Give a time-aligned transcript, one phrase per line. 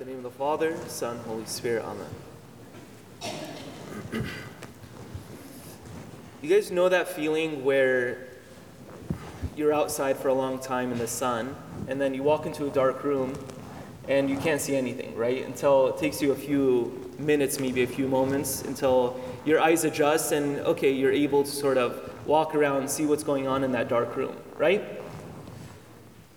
[0.00, 2.06] The name of the Father, Son, Holy Spirit, Amen.
[6.40, 8.28] you guys know that feeling where
[9.56, 11.54] you're outside for a long time in the sun,
[11.86, 13.34] and then you walk into a dark room
[14.08, 15.44] and you can't see anything, right?
[15.44, 20.32] Until it takes you a few minutes, maybe a few moments, until your eyes adjust
[20.32, 23.72] and, okay, you're able to sort of walk around and see what's going on in
[23.72, 24.99] that dark room, right?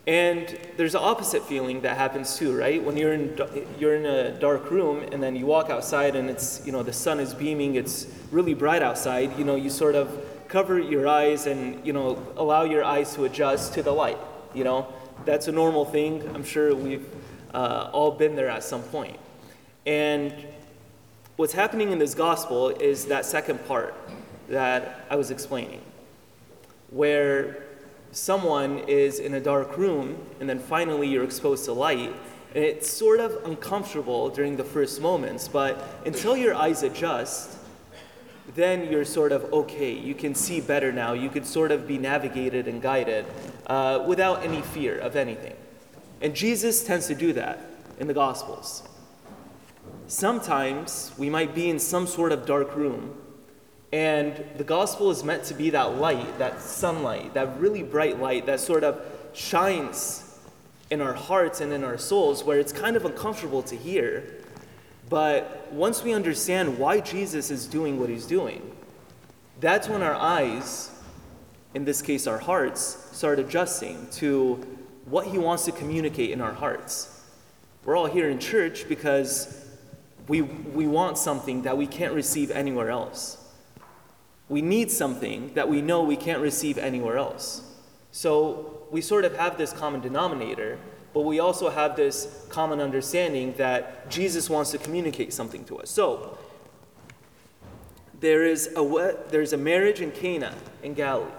[0.05, 2.83] And there's an opposite feeling that happens too, right?
[2.83, 3.39] When you're in,
[3.79, 6.91] you're in a dark room and then you walk outside and it's, you know, the
[6.91, 11.47] sun is beaming, it's really bright outside, you know, you sort of cover your eyes
[11.47, 14.17] and, you know, allow your eyes to adjust to the light,
[14.53, 14.87] you know?
[15.25, 16.29] That's a normal thing.
[16.35, 17.07] I'm sure we've
[17.53, 19.17] uh, all been there at some point.
[19.85, 20.33] And
[21.37, 23.95] what's happening in this gospel is that second part
[24.49, 25.81] that I was explaining,
[26.89, 27.63] where
[28.13, 32.13] someone is in a dark room and then finally you're exposed to light.
[32.55, 37.57] And it's sort of uncomfortable during the first moments, but until your eyes adjust,
[38.55, 39.91] then you're sort of okay.
[39.91, 41.13] You can see better now.
[41.13, 43.25] You could sort of be navigated and guided
[43.65, 45.55] uh, without any fear of anything.
[46.21, 47.65] And Jesus tends to do that
[47.99, 48.83] in the Gospels.
[50.07, 53.15] Sometimes we might be in some sort of dark room
[53.93, 58.47] and the gospel is meant to be that light, that sunlight, that really bright light
[58.47, 58.99] that sort of
[59.33, 60.39] shines
[60.89, 64.23] in our hearts and in our souls where it's kind of uncomfortable to hear.
[65.09, 68.75] But once we understand why Jesus is doing what he's doing,
[69.59, 70.89] that's when our eyes,
[71.75, 72.81] in this case our hearts,
[73.15, 74.55] start adjusting to
[75.05, 77.21] what he wants to communicate in our hearts.
[77.85, 79.67] We're all here in church because
[80.27, 83.37] we, we want something that we can't receive anywhere else.
[84.53, 87.63] We need something that we know we can't receive anywhere else.
[88.11, 90.77] So we sort of have this common denominator,
[91.11, 95.89] but we also have this common understanding that Jesus wants to communicate something to us.
[95.89, 96.37] So
[98.19, 101.31] there is a, there's a marriage in Cana in Galilee.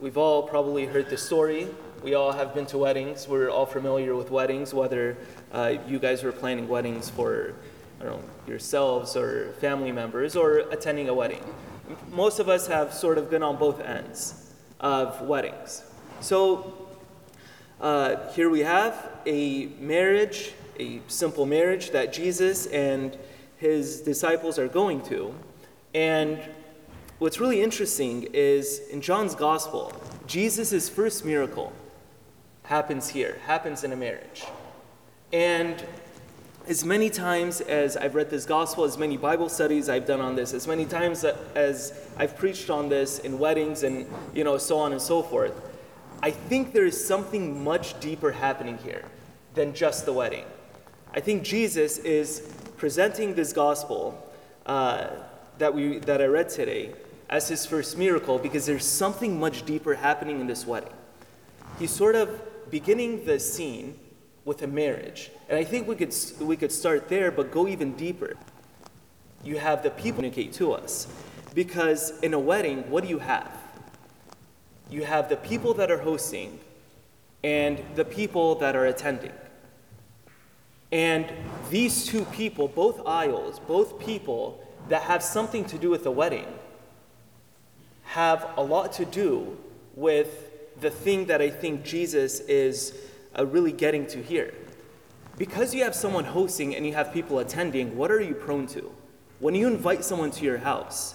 [0.00, 1.68] We've all probably heard the story.
[2.02, 3.28] We all have been to weddings.
[3.28, 5.16] We're all familiar with weddings, whether
[5.52, 7.54] uh, you guys were planning weddings for
[8.00, 11.44] I don't know, yourselves or family members or attending a wedding.
[12.10, 15.82] Most of us have sort of been on both ends of weddings.
[16.20, 16.88] So
[17.80, 23.16] uh, here we have a marriage, a simple marriage that Jesus and
[23.56, 25.34] his disciples are going to.
[25.94, 26.40] And
[27.18, 29.92] what's really interesting is in John's gospel,
[30.26, 31.72] Jesus' first miracle
[32.64, 34.44] happens here, happens in a marriage.
[35.32, 35.84] And
[36.68, 40.36] as many times as I've read this gospel, as many Bible studies I've done on
[40.36, 44.78] this, as many times as I've preached on this in weddings and you know so
[44.78, 45.58] on and so forth,
[46.22, 49.02] I think there is something much deeper happening here
[49.54, 50.44] than just the wedding.
[51.14, 54.30] I think Jesus is presenting this gospel
[54.66, 55.08] uh,
[55.56, 56.92] that we that I read today
[57.30, 60.92] as his first miracle because there's something much deeper happening in this wedding.
[61.78, 63.98] He's sort of beginning the scene
[64.48, 65.30] with a marriage.
[65.50, 68.34] And I think we could, we could start there, but go even deeper.
[69.44, 71.06] You have the people communicate to us.
[71.54, 73.52] Because in a wedding, what do you have?
[74.90, 76.58] You have the people that are hosting
[77.44, 79.32] and the people that are attending.
[80.90, 81.26] And
[81.68, 86.46] these two people, both aisles, both people that have something to do with the wedding,
[88.04, 89.58] have a lot to do
[89.94, 92.94] with the thing that I think Jesus is
[93.36, 94.54] uh, really getting to here.
[95.36, 98.92] Because you have someone hosting and you have people attending, what are you prone to?
[99.38, 101.14] When you invite someone to your house,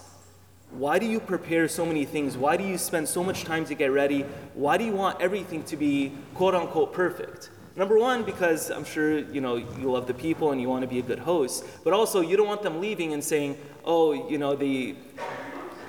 [0.72, 2.36] why do you prepare so many things?
[2.36, 4.22] Why do you spend so much time to get ready?
[4.54, 7.52] Why do you want everything to be quote unquote perfect?
[7.76, 10.88] Number one, because I'm sure you know you love the people and you want to
[10.88, 14.38] be a good host, but also you don't want them leaving and saying, "Oh, you
[14.38, 14.96] know the,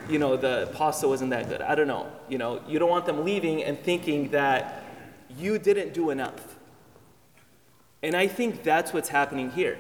[0.08, 2.10] you know the pasta wasn't that good." I don't know.
[2.28, 4.84] You know, you don't want them leaving and thinking that
[5.39, 6.56] you didn't do enough.
[8.03, 9.78] And I think that's what's happening here.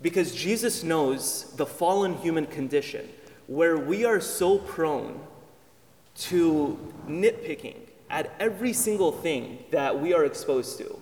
[0.00, 3.08] Because Jesus knows the fallen human condition
[3.46, 5.20] where we are so prone
[6.14, 7.76] to nitpicking
[8.10, 10.98] at every single thing that we are exposed to.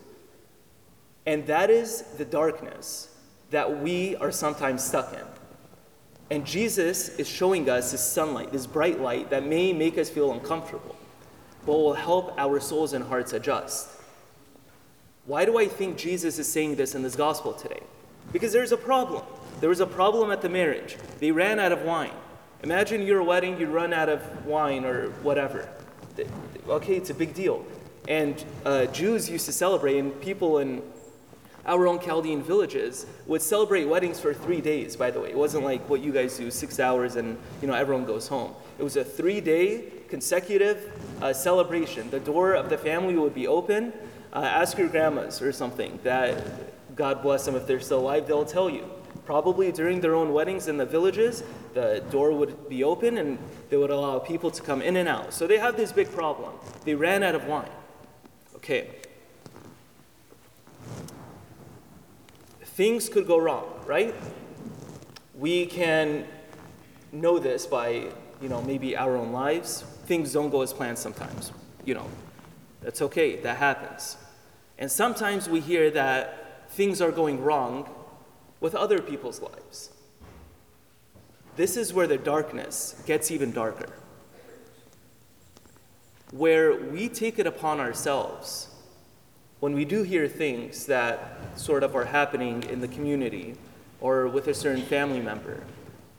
[1.26, 3.14] And that is the darkness
[3.50, 5.24] that we are sometimes stuck in.
[6.30, 10.32] And Jesus is showing us this sunlight, this bright light that may make us feel
[10.32, 10.96] uncomfortable
[11.66, 13.88] but will help our souls and hearts adjust.
[15.26, 17.80] Why do I think Jesus is saying this in this gospel today?
[18.32, 19.22] Because there's a problem.
[19.60, 20.96] There was a problem at the marriage.
[21.18, 22.12] They ran out of wine.
[22.62, 25.68] Imagine your wedding, you run out of wine or whatever.
[26.68, 27.64] Okay, it's a big deal.
[28.08, 30.82] And uh, Jews used to celebrate, and people in
[31.66, 35.30] our own Chaldean villages would celebrate weddings for three days, by the way.
[35.30, 38.54] It wasn't like what you guys do, six hours and you know everyone goes home.
[38.80, 40.90] It was a three-day consecutive
[41.20, 42.08] uh, celebration.
[42.08, 43.92] The door of the family would be open.
[44.32, 48.46] Uh, ask your grandmas or something that God bless them if they're still alive, they'll
[48.46, 48.90] tell you.
[49.26, 51.42] Probably during their own weddings in the villages,
[51.74, 53.38] the door would be open and
[53.68, 55.34] they would allow people to come in and out.
[55.34, 56.54] So they have this big problem.
[56.86, 57.68] They ran out of wine.
[58.56, 58.88] Okay.
[62.64, 64.14] Things could go wrong, right?
[65.34, 66.24] We can
[67.12, 68.06] know this by,
[68.40, 69.82] you know, maybe our own lives.
[70.06, 71.52] Things don't go as planned sometimes.
[71.84, 72.06] You know,
[72.80, 74.16] that's okay, that happens.
[74.78, 77.88] And sometimes we hear that things are going wrong
[78.60, 79.90] with other people's lives.
[81.56, 83.90] This is where the darkness gets even darker.
[86.30, 88.68] Where we take it upon ourselves
[89.58, 93.56] when we do hear things that sort of are happening in the community
[94.00, 95.62] or with a certain family member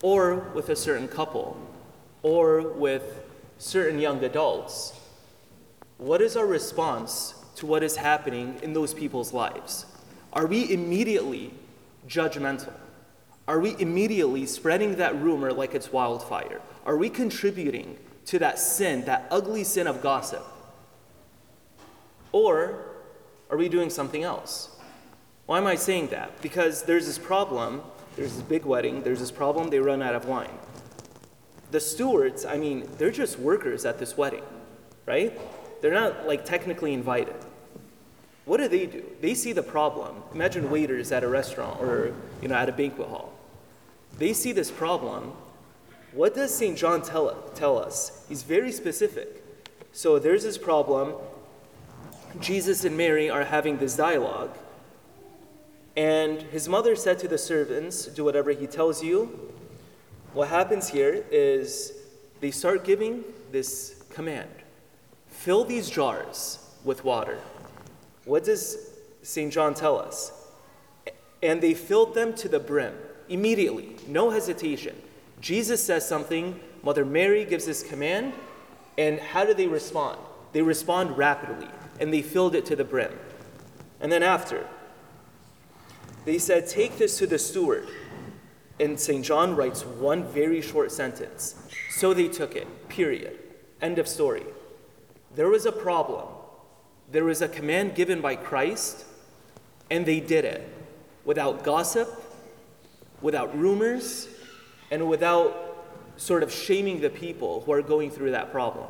[0.03, 1.57] or with a certain couple
[2.23, 3.23] or with
[3.57, 4.93] certain young adults.
[5.97, 9.85] What is our response to what is happening in those people's lives?
[10.33, 11.53] Are we immediately
[12.07, 12.73] judgmental?
[13.47, 16.61] Are we immediately spreading that rumor like it's wildfire?
[16.85, 20.43] Are we contributing to that sin, that ugly sin of gossip?
[22.31, 22.85] Or
[23.49, 24.69] are we doing something else?
[25.45, 26.41] Why am I saying that?
[26.41, 27.81] Because there's this problem,
[28.15, 30.57] there's this big wedding, there's this problem, they run out of wine.
[31.71, 34.43] The stewards, I mean, they're just workers at this wedding,
[35.05, 35.39] right?
[35.81, 37.35] They're not like technically invited.
[38.45, 39.03] What do they do?
[39.21, 40.23] They see the problem.
[40.33, 43.33] Imagine waiters at a restaurant or you know at a banquet hall.
[44.17, 45.33] They see this problem.
[46.11, 46.77] What does St.
[46.77, 48.25] John tell, tell us?
[48.27, 49.41] He's very specific.
[49.93, 51.15] So there's this problem.
[52.39, 54.57] Jesus and Mary are having this dialogue.
[55.95, 59.53] And his mother said to the servants, Do whatever he tells you.
[60.33, 61.93] What happens here is
[62.39, 64.49] they start giving this command
[65.27, 67.39] fill these jars with water.
[68.25, 68.77] What does
[69.23, 69.51] St.
[69.51, 70.31] John tell us?
[71.41, 72.93] And they filled them to the brim
[73.27, 74.95] immediately, no hesitation.
[75.39, 78.33] Jesus says something, Mother Mary gives this command,
[78.97, 80.19] and how do they respond?
[80.53, 81.69] They respond rapidly,
[81.99, 83.17] and they filled it to the brim.
[83.99, 84.67] And then after,
[86.25, 87.87] they said, Take this to the steward.
[88.81, 89.23] And St.
[89.23, 91.55] John writes one very short sentence.
[91.91, 93.37] So they took it, period.
[93.79, 94.43] End of story.
[95.35, 96.27] There was a problem.
[97.11, 99.05] There was a command given by Christ,
[99.91, 100.67] and they did it
[101.25, 102.09] without gossip,
[103.21, 104.27] without rumors,
[104.89, 105.85] and without
[106.17, 108.87] sort of shaming the people who are going through that problem.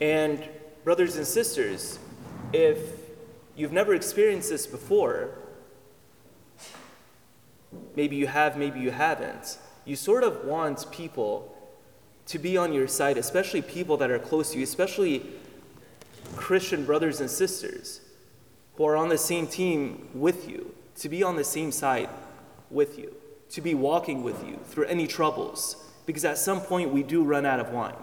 [0.00, 0.48] And,
[0.84, 1.98] brothers and sisters,
[2.52, 2.78] if
[3.56, 5.30] you've never experienced this before,
[7.96, 11.56] maybe you have, maybe you haven't, you sort of want people
[12.26, 15.26] to be on your side, especially people that are close to you, especially
[16.36, 18.00] Christian brothers and sisters
[18.74, 22.08] who are on the same team with you, to be on the same side
[22.70, 23.14] with you,
[23.50, 25.76] to be walking with you through any troubles,
[26.06, 27.96] because at some point we do run out of wine.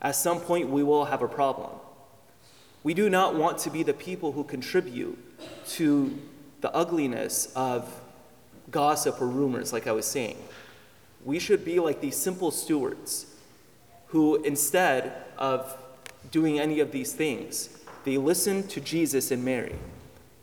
[0.00, 1.70] At some point we will have a problem.
[2.82, 5.18] We do not want to be the people who contribute
[5.68, 6.18] to
[6.62, 8.01] the ugliness of
[8.72, 10.36] gossip or rumors, like I was saying.
[11.24, 13.26] We should be like these simple stewards
[14.08, 15.78] who, instead of
[16.30, 19.76] doing any of these things, they listen to Jesus and Mary.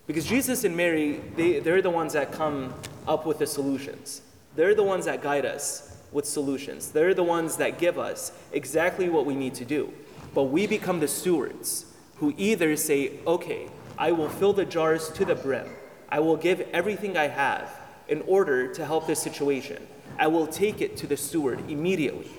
[0.07, 2.73] Because Jesus and Mary, they, they're the ones that come
[3.07, 4.21] up with the solutions.
[4.55, 6.91] They're the ones that guide us with solutions.
[6.91, 9.93] They're the ones that give us exactly what we need to do.
[10.33, 13.67] But we become the stewards who either say, okay,
[13.97, 15.67] I will fill the jars to the brim.
[16.09, 17.78] I will give everything I have
[18.09, 19.87] in order to help this situation.
[20.17, 22.29] I will take it to the steward immediately,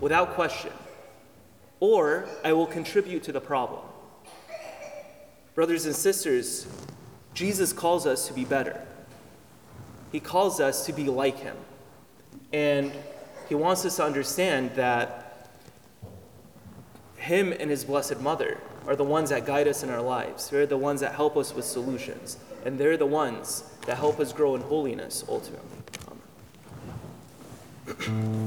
[0.00, 0.72] without question.
[1.80, 3.80] Or I will contribute to the problem.
[5.54, 6.66] Brothers and sisters,
[7.34, 8.86] Jesus calls us to be better.
[10.12, 11.56] He calls us to be like him.
[12.52, 12.92] And
[13.48, 15.48] he wants us to understand that
[17.16, 20.50] him and his blessed mother are the ones that guide us in our lives.
[20.50, 22.38] They're the ones that help us with solutions.
[22.64, 25.66] And they're the ones that help us grow in holiness ultimately.
[28.06, 28.39] Amen.